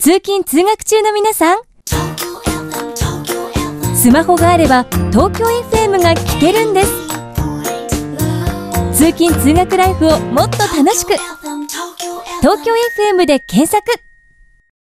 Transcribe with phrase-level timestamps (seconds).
[0.00, 1.58] 通勤通学中の皆さん。
[3.96, 7.08] スマホがあれば東京 FM が聞けるんです。
[8.96, 11.14] 通勤通学ライフをもっと楽しく。
[12.40, 12.74] 東京
[13.10, 14.07] FM で検索。